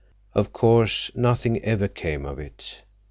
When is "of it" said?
2.25-2.81